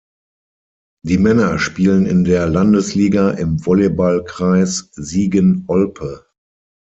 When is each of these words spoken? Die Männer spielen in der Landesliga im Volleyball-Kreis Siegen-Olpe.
Die 1.05 1.19
Männer 1.19 1.59
spielen 1.59 2.07
in 2.07 2.23
der 2.23 2.49
Landesliga 2.49 3.29
im 3.29 3.63
Volleyball-Kreis 3.63 4.89
Siegen-Olpe. 4.93 6.25